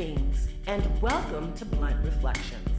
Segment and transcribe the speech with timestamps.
[0.00, 2.70] Greetings and welcome to Blunt Reflections.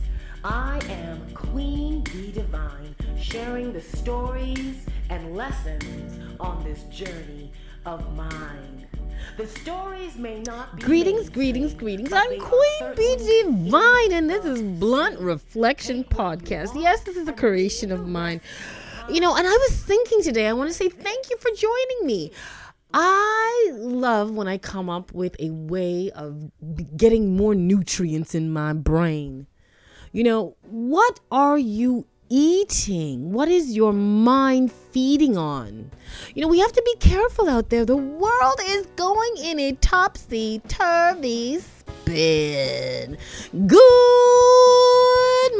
[0.44, 2.32] I am Queen B.
[2.32, 7.52] Divine, sharing the stories and lessons on this journey
[7.86, 8.88] of mine.
[9.38, 12.12] The stories may not be Greetings, greetings, greetings.
[12.12, 13.16] I'm Queen B.
[13.44, 16.72] Divine, and this is Blunt Reflection Podcast.
[16.74, 18.42] Yes, this is a creation of mine.
[19.12, 22.08] You know, and I was thinking today, I want to say thank you for joining
[22.08, 22.32] me.
[22.96, 23.61] I
[24.02, 26.52] love when I come up with a way of
[26.98, 29.48] getting more nutrients in my brain.
[30.12, 33.32] You know, what are you eating?
[33.32, 35.92] What is your mind feeding on?
[36.34, 37.86] You know, we have to be careful out there.
[37.86, 43.18] The world is going in a topsy turvy spin.
[43.68, 43.82] Good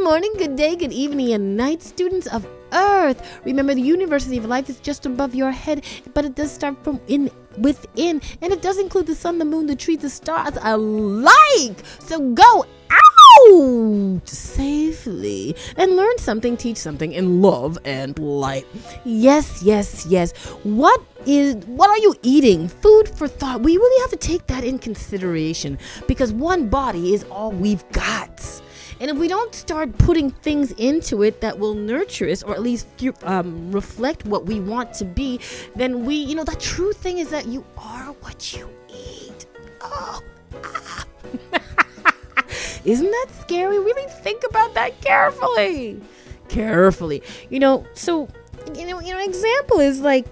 [0.02, 3.40] morning, good day, good evening, and night, students of Earth.
[3.44, 7.00] Remember, the University of Life is just above your head, but it does start from
[7.06, 11.82] in within, and it does include the sun, the moon, the trees, the stars alike.
[12.00, 18.66] So go out safely and learn something, teach something in love and light.
[19.04, 20.32] Yes, yes, yes.
[20.64, 22.68] What is what are you eating?
[22.68, 23.62] Food for thought.
[23.62, 28.62] We really have to take that in consideration because one body is all we've got.
[29.02, 32.62] And if we don't start putting things into it that will nurture us or at
[32.62, 32.86] least
[33.24, 35.40] um, reflect what we want to be,
[35.74, 39.46] then we, you know, the true thing is that you are what you eat.
[39.80, 40.22] Oh.
[40.54, 41.04] ah.
[42.84, 43.80] Isn't that scary?
[43.80, 46.00] Really think about that carefully.
[46.48, 47.24] Carefully.
[47.50, 48.28] You know, so
[48.72, 50.26] you know, you know, example is like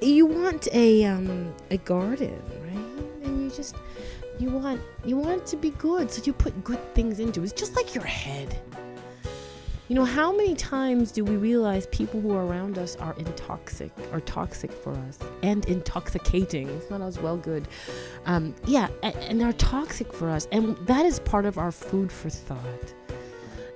[0.00, 3.26] you want a um a garden, right?
[3.26, 3.76] And you just
[4.38, 7.44] you want you want it to be good, so you put good things into it.
[7.44, 8.58] It's just like your head.
[9.88, 13.92] You know, how many times do we realize people who are around us are intoxic,
[14.12, 16.68] are toxic for us, and intoxicating?
[16.70, 17.68] It's not as well good.
[18.24, 22.10] Um, yeah, and, and are toxic for us, and that is part of our food
[22.10, 22.94] for thought.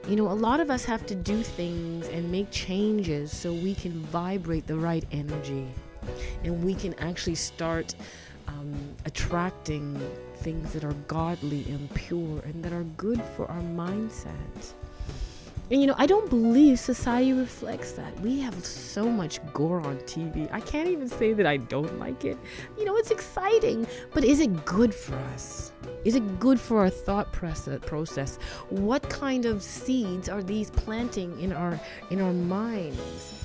[0.08, 3.76] You know, a lot of us have to do things and make changes so we
[3.76, 5.68] can vibrate the right energy,
[6.42, 7.94] and we can actually start
[8.48, 10.00] um, attracting
[10.40, 14.72] things that are godly and pure and that are good for our mindset.
[15.70, 18.18] And you know, I don't believe society reflects that.
[18.20, 20.52] We have so much gore on TV.
[20.52, 22.36] I can't even say that I don't like it.
[22.76, 25.70] You know, it's exciting, but is it good for us?
[26.04, 28.36] Is it good for our thought process?
[28.70, 31.78] What kind of seeds are these planting in our
[32.10, 33.36] in our minds?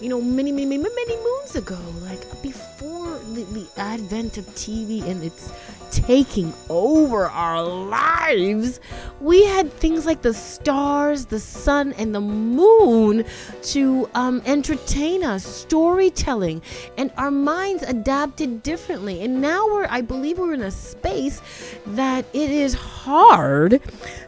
[0.00, 5.02] You know, many, many, many, many moons ago, like before the, the advent of TV
[5.02, 5.52] and its
[5.94, 8.80] taking over our lives,
[9.20, 13.24] we had things like the stars, the sun, and the moon
[13.62, 16.62] to um, entertain us, storytelling,
[16.98, 19.22] and our minds adapted differently.
[19.22, 21.40] And now we're, I believe, we're in a space
[21.86, 23.80] that it is hard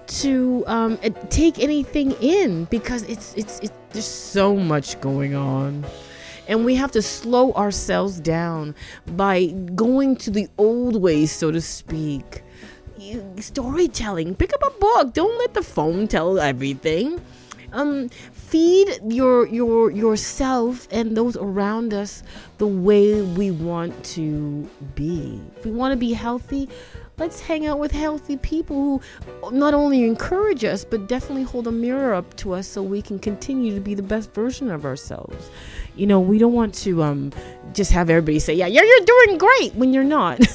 [0.07, 0.99] to um,
[1.31, 5.85] take anything in because it's it's it's there's so much going on
[6.49, 8.75] and we have to slow ourselves down
[9.17, 12.43] by going to the old ways so to speak.
[13.39, 14.35] Storytelling.
[14.35, 15.13] Pick up a book.
[15.13, 17.21] Don't let the phone tell everything.
[17.73, 22.23] Um feed your your yourself and those around us
[22.59, 25.41] the way we want to be.
[25.57, 26.69] If we want to be healthy
[27.19, 31.73] let's hang out with healthy people who not only encourage us but definitely hold a
[31.73, 35.51] mirror up to us so we can continue to be the best version of ourselves.
[35.95, 37.33] You know we don't want to um
[37.73, 40.41] just have everybody say yeah you're, you're doing great when you're not.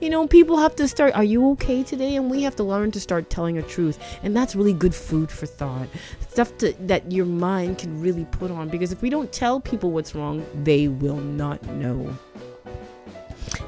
[0.00, 2.16] You know people have to start are you okay today?
[2.16, 3.98] And we have to learn to start telling a truth.
[4.22, 5.88] And that's really good food for thought.
[6.28, 8.68] Stuff to, that your mind can really put on.
[8.68, 12.16] Because if we don't tell people what's wrong they will not know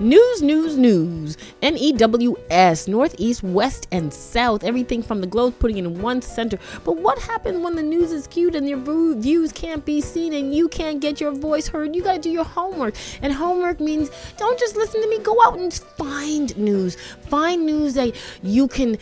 [0.01, 1.37] News, news, news.
[1.61, 2.89] N E W S.
[2.89, 4.65] Northeast, west, and south.
[4.65, 6.59] Everything from the globe, putting in one center.
[6.85, 8.79] But what happens when the news is skewed and your
[9.17, 11.95] views can't be seen and you can't get your voice heard?
[11.95, 12.95] You got to do your homework.
[13.21, 15.19] And homework means don't just listen to me.
[15.19, 16.97] Go out and find news.
[17.29, 18.97] Find news that you can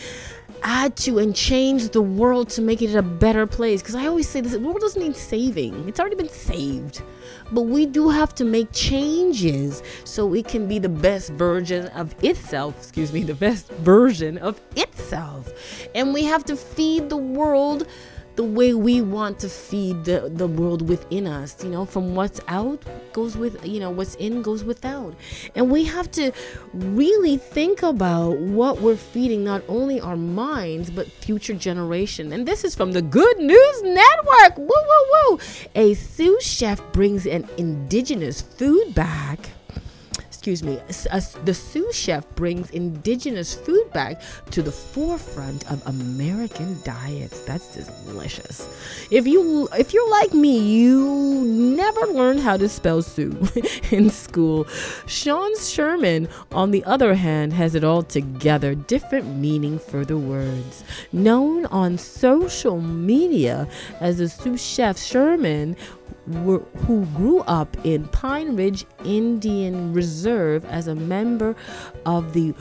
[0.62, 3.82] add to and change the world to make it a better place.
[3.82, 7.02] Because I always say this the world doesn't need saving, it's already been saved.
[7.50, 12.14] But we do have to make changes so it can be the best version of
[12.22, 12.76] itself.
[12.78, 15.52] Excuse me, the best version of itself.
[15.94, 17.86] And we have to feed the world
[18.38, 21.56] the way we want to feed the, the world within us.
[21.64, 22.80] You know, from what's out
[23.12, 25.16] goes with, you know, what's in goes without.
[25.56, 26.30] And we have to
[26.72, 32.32] really think about what we're feeding not only our minds, but future generation.
[32.32, 34.56] And this is from the Good News Network.
[34.56, 35.38] Woo, woo, woo.
[35.74, 39.50] A Sioux Chef brings an indigenous food back
[40.38, 40.78] excuse me,
[41.44, 47.40] the Sioux Chef brings indigenous food back to the forefront of American diets.
[47.40, 47.74] That's
[48.06, 49.08] delicious.
[49.10, 53.36] If you if you're like me, you never learned how to spell Sioux
[53.90, 54.68] in school.
[55.08, 60.84] Sean Sherman, on the other hand, has it all together, different meaning for the words.
[61.10, 63.66] Known on social media
[63.98, 65.76] as the Sioux Chef Sherman
[66.26, 71.54] were, who grew up in Pine Ridge Indian Reserve as a member
[72.06, 72.54] of the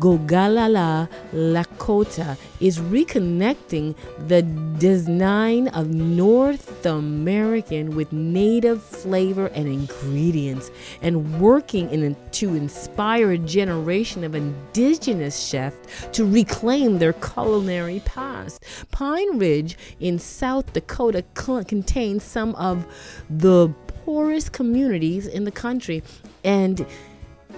[0.00, 3.94] Oglala Lakota is reconnecting
[4.28, 4.42] the
[4.78, 10.70] design of North American with native flavor and ingredients
[11.02, 18.64] and working in, to inspire a generation of indigenous chefs to reclaim their culinary past.
[18.90, 21.24] Pine Ridge in South Dakota
[21.66, 22.86] contains some of
[23.30, 23.68] the
[24.04, 26.02] poorest communities in the country
[26.44, 26.86] and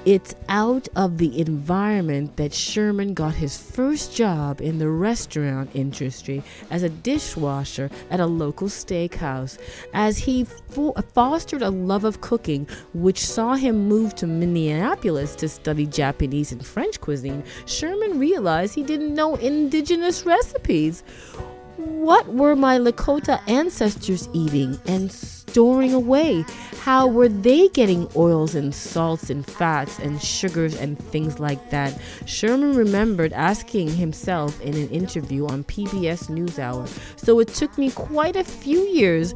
[0.08, 6.42] it's out of the environment that Sherman got his first job in the restaurant industry
[6.70, 9.58] as a dishwasher at a local steakhouse.
[9.92, 15.46] As he fo- fostered a love of cooking, which saw him move to Minneapolis to
[15.46, 21.04] study Japanese and French cuisine, Sherman realized he didn't know indigenous recipes.
[21.78, 26.44] What were my Lakota ancestors eating and storing away?
[26.80, 31.96] How were they getting oils and salts and fats and sugars and things like that?
[32.26, 36.88] Sherman remembered asking himself in an interview on PBS NewsHour.
[37.16, 39.32] So it took me quite a few years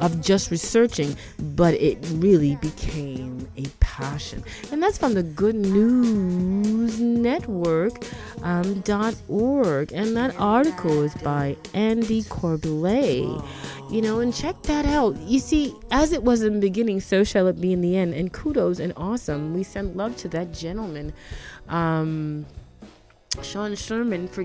[0.00, 4.42] of just researching, but it really became a passion.
[4.72, 8.04] And that's from the Good News Network
[8.42, 8.82] um,
[9.28, 9.92] .org.
[9.92, 13.44] And that article is by Andy Corbley.
[13.90, 15.16] You know, and check that out.
[15.20, 18.14] You see, as it was in the beginning, so shall it be in the end.
[18.14, 19.54] And kudos and awesome.
[19.54, 21.12] We send love to that gentleman,
[21.68, 22.46] um,
[23.42, 24.44] Sean Sherman, for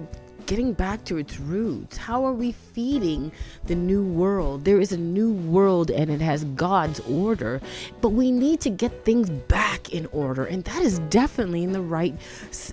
[0.49, 1.95] getting back to its roots.
[1.95, 3.31] How are we feeding
[3.65, 4.65] the new world?
[4.65, 7.61] There is a new world and it has God's order,
[8.01, 11.81] but we need to get things back in order, and that is definitely in the
[11.81, 12.15] right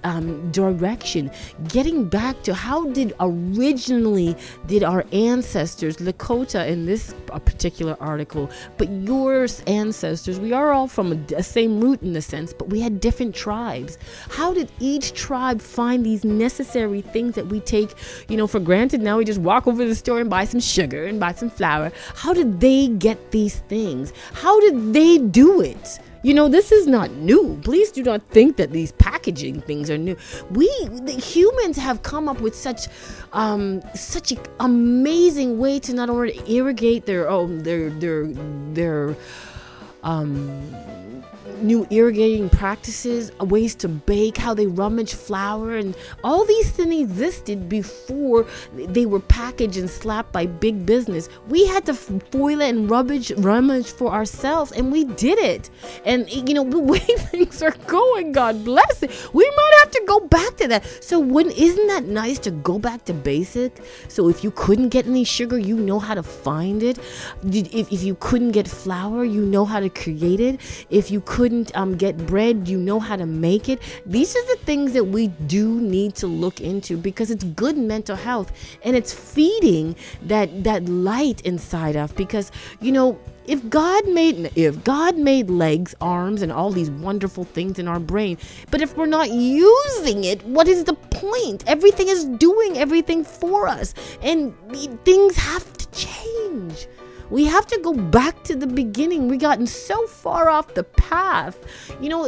[0.05, 1.31] um, direction.
[1.69, 4.35] Getting back to how did originally
[4.67, 11.13] did our ancestors, Lakota in this particular article, but your ancestors, we are all from
[11.13, 13.99] a, same root in a sense, but we had different tribes.
[14.31, 17.91] How did each tribe find these necessary things that we take,
[18.29, 19.03] you know, for granted.
[19.03, 21.51] Now we just walk over to the store and buy some sugar and buy some
[21.51, 21.93] flour.
[22.15, 24.13] How did they get these things?
[24.33, 25.99] How did they do it?
[26.27, 27.57] You know, this is not new.
[27.63, 30.17] Please do not think that these packaging things are new.
[30.51, 32.89] We, the humans, have come up with such,
[33.33, 38.27] um, such an amazing way to not only irrigate their, oh, their, their,
[38.73, 39.17] their,
[40.07, 40.63] um,
[41.63, 47.69] new irrigating practices, ways to bake, how they rummage flour, and all these things existed
[47.69, 51.29] before they were packaged and slapped by big business.
[51.49, 55.71] We had to foil it and rummage, rummage for ourselves, and we did it.
[56.05, 59.11] And you know the way things are going, God bless it.
[59.33, 60.85] We might have to go back to that.
[61.03, 63.83] So when isn't that nice to go back to basic?
[64.09, 66.99] So if you couldn't get any sugar, you know how to find it.
[67.45, 70.61] If, if you couldn't get flour, you know how to create it.
[70.91, 73.81] If you could couldn't um, get bread, you know how to make it.
[74.05, 78.17] These are the things that we do need to look into because it's good mental
[78.17, 78.51] health
[78.83, 82.51] and it's feeding that that light inside of because
[82.81, 87.79] you know if God made if God made legs, arms and all these wonderful things
[87.79, 88.39] in our brain,
[88.73, 91.63] but if we're not using it, what is the point?
[91.69, 94.53] Everything is doing everything for us and
[95.05, 96.89] things have to change.
[97.31, 99.29] We have to go back to the beginning.
[99.29, 101.59] We've gotten so far off the path.
[102.01, 102.27] You know,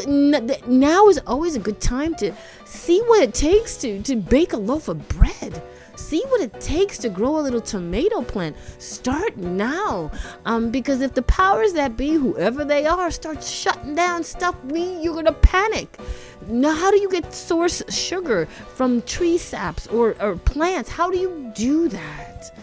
[0.67, 2.33] now is always a good time to
[2.65, 5.63] see what it takes to to bake a loaf of bread.
[5.97, 8.57] See what it takes to grow a little tomato plant.
[8.79, 10.13] Start now,
[10.45, 14.83] um, because if the powers that be, whoever they are, start shutting down stuff, we
[15.03, 15.99] you're gonna panic.
[16.47, 20.89] Now, how do you get source sugar from tree saps or, or plants?
[20.89, 22.57] How do you do that?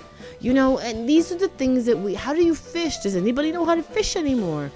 [0.46, 2.14] You know, and these are the things that we.
[2.14, 2.98] How do you fish?
[2.98, 4.70] Does anybody know how to fish anymore?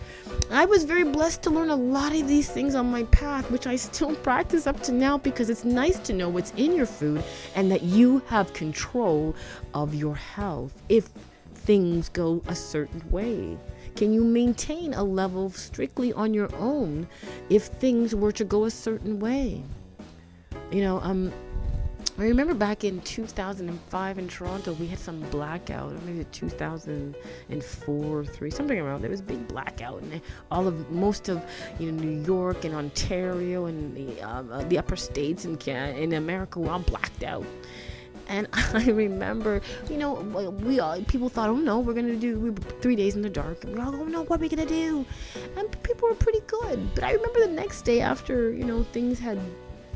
[0.50, 3.68] I was very blessed to learn a lot of these things on my path, which
[3.68, 7.24] I still practice up to now because it's nice to know what's in your food
[7.54, 9.36] and that you have control
[9.76, 11.12] of your health if
[11.54, 13.56] things go a certain way.
[13.96, 17.08] Can you maintain a level strictly on your own
[17.52, 19.62] if things were to go a certain way?
[20.72, 21.32] You know, um,
[22.20, 28.52] I remember back in 2005 in Toronto, we had some blackout, maybe 2004 or three,
[28.52, 29.10] something around there.
[29.10, 30.22] was a big blackout, and
[30.52, 31.42] all of most of
[31.80, 36.60] you know New York and Ontario and the uh, the upper states in in America
[36.60, 37.46] were all blacked out.
[38.28, 40.16] And I remember, you know,
[40.62, 43.64] we all people thought, oh no, we're gonna do we three days in the dark,
[43.64, 45.06] and we're all, oh no, what are we gonna do?
[45.56, 46.94] And people were pretty good.
[46.96, 49.40] But I remember the next day after, you know, things had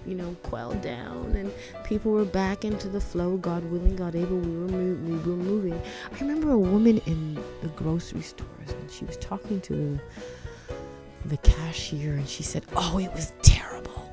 [0.06, 1.52] you know, quelled down and
[1.86, 3.38] people were back into the flow.
[3.38, 5.82] God willing, God able, we were, mo- we were moving.
[6.12, 10.00] I remember a woman in the grocery stores and she was talking to
[11.26, 14.04] the, the cashier and she said, Oh, it was terrible.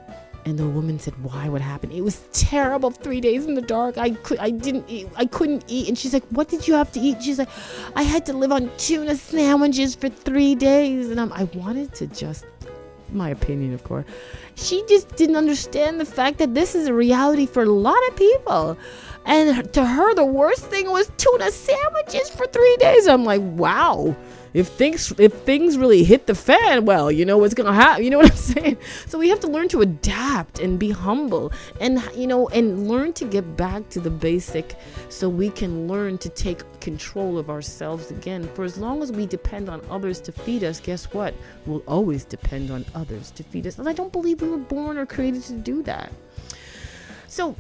[0.47, 1.49] And the woman said, "Why?
[1.49, 2.91] What happened?" It was terrible.
[2.91, 3.99] Three days in the dark.
[3.99, 5.07] I could, I didn't eat.
[5.15, 5.89] I couldn't eat.
[5.89, 7.51] And she's like, "What did you have to eat?" She's like,
[7.95, 12.07] "I had to live on tuna sandwiches for three days." And I'm, I wanted to
[12.07, 12.47] just
[13.13, 14.05] my opinion, of course.
[14.55, 18.17] She just didn't understand the fact that this is a reality for a lot of
[18.17, 18.77] people.
[19.27, 23.07] And to her, the worst thing was tuna sandwiches for three days.
[23.07, 24.17] I'm like, wow
[24.53, 28.05] if things if things really hit the fan, well, you know what's gonna happen.
[28.05, 28.77] You know what I'm saying?
[29.07, 33.13] So we have to learn to adapt and be humble, and you know, and learn
[33.15, 34.77] to get back to the basic,
[35.09, 38.49] so we can learn to take control of ourselves again.
[38.55, 41.35] For as long as we depend on others to feed us, guess what?
[41.67, 44.99] We'll always depend on others to feed us, and I don't believe we were born
[44.99, 46.13] or created to do that.
[47.27, 47.57] So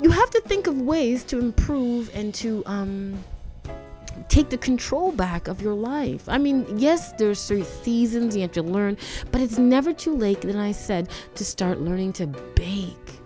[0.00, 3.22] you have to think of ways to improve and to um
[4.28, 6.28] take the control back of your life.
[6.28, 8.96] I mean, yes, there's certain seasons you have to learn,
[9.32, 13.19] but it's never too late, then I said, to start learning to bake.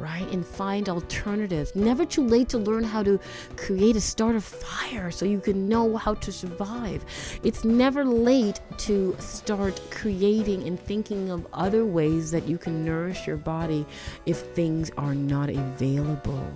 [0.00, 1.76] Right, and find alternatives.
[1.76, 3.20] Never too late to learn how to
[3.56, 7.04] create a start a fire so you can know how to survive.
[7.42, 13.26] It's never late to start creating and thinking of other ways that you can nourish
[13.26, 13.84] your body
[14.24, 16.50] if things are not available.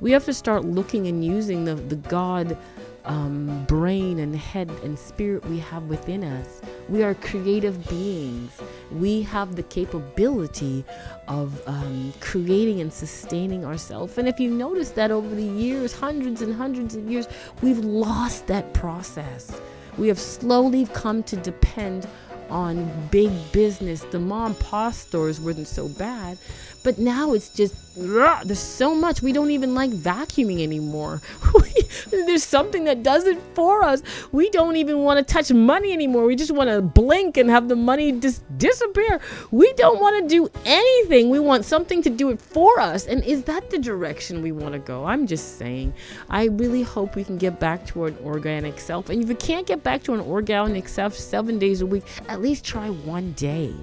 [0.00, 2.58] We have to start looking and using the, the God
[3.04, 6.60] um, brain and head and spirit we have within us.
[6.88, 8.52] We are creative beings.
[8.90, 10.84] We have the capability
[11.26, 14.16] of um, creating and sustaining ourselves.
[14.16, 17.28] And if you notice that over the years, hundreds and hundreds of years,
[17.60, 19.60] we've lost that process.
[19.98, 22.08] We have slowly come to depend
[22.50, 24.02] on big business.
[24.02, 26.38] The mom pop stores weren't so bad,
[26.84, 31.20] but now it's just there's so much we don't even like vacuuming anymore.
[32.10, 34.02] there's something that does it for us.
[34.30, 36.24] We don't even want to touch money anymore.
[36.24, 39.20] We just want to blink and have the money just disappear.
[39.50, 41.30] We don't want to do anything.
[41.30, 43.06] We want something to do it for us.
[43.06, 45.04] And is that the direction we want to go?
[45.04, 45.92] I'm just saying.
[46.30, 49.10] I really hope we can get back to an organic self.
[49.10, 52.37] And if you can't get back to an organic self seven days a week, at
[52.40, 53.74] least try one day.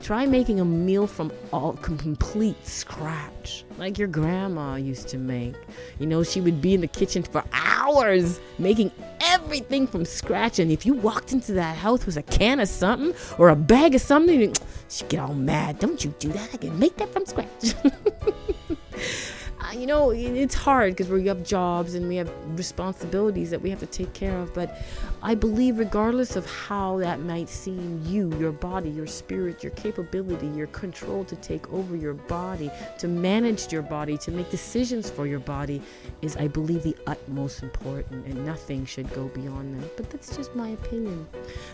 [0.00, 5.54] Try making a meal from all complete scratch, like your grandma used to make.
[5.98, 10.58] You know, she would be in the kitchen for hours making everything from scratch.
[10.58, 13.94] And if you walked into that house with a can of something or a bag
[13.94, 14.54] of something,
[14.88, 15.78] she'd get all mad.
[15.78, 16.48] Don't you do that?
[16.54, 17.74] I can make that from scratch.
[19.74, 23.80] you know, it's hard because we have jobs and we have responsibilities that we have
[23.80, 24.52] to take care of.
[24.54, 24.82] But
[25.22, 30.48] I believe, regardless of how that might seem, you, your body, your spirit, your capability,
[30.48, 35.26] your control to take over your body, to manage your body, to make decisions for
[35.26, 35.80] your body,
[36.22, 38.26] is, I believe, the utmost important.
[38.26, 39.96] And nothing should go beyond that.
[39.96, 41.28] But that's just my opinion.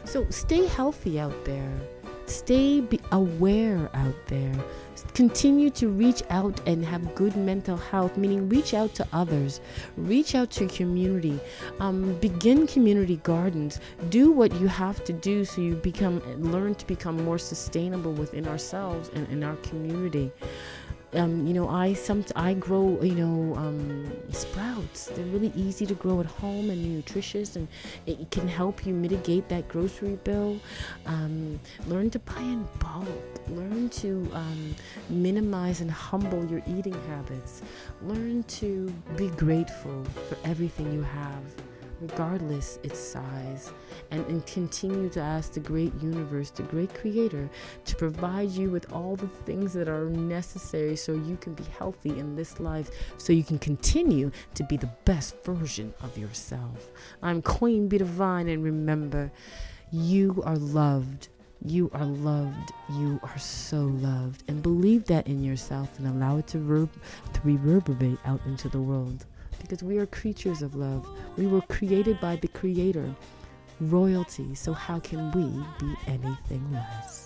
[0.04, 1.72] So stay healthy out there.
[2.26, 4.52] Stay be aware out there.
[5.14, 9.60] Continue to reach out and have good mental health, meaning reach out to others,
[9.96, 11.38] reach out to community,
[11.80, 13.80] um, begin community gardens.
[14.10, 18.48] Do what you have to do so you become learn to become more sustainable within
[18.48, 20.32] ourselves and in our community
[21.16, 25.06] um, you know, I some I grow, you know, um, sprouts.
[25.06, 27.68] They're really easy to grow at home and nutritious, and
[28.06, 30.58] it can help you mitigate that grocery bill.
[31.06, 33.08] Um, learn to buy in bulk.
[33.48, 34.74] Learn to um,
[35.08, 37.62] minimize and humble your eating habits.
[38.02, 41.42] Learn to be grateful for everything you have
[42.00, 43.72] regardless its size,
[44.10, 47.48] and, and continue to ask the great universe, the great creator,
[47.84, 52.18] to provide you with all the things that are necessary so you can be healthy
[52.18, 56.90] in this life, so you can continue to be the best version of yourself.
[57.22, 57.98] I'm Queen B.
[57.98, 59.30] Divine, and remember,
[59.90, 61.28] you are loved.
[61.64, 62.72] You are loved.
[62.92, 64.44] You are so loved.
[64.48, 69.24] And believe that in yourself and allow it to, to reverberate out into the world
[69.60, 71.06] because we are creatures of love.
[71.36, 73.14] We were created by the Creator,
[73.80, 75.44] royalty, so how can we
[75.84, 77.25] be anything less?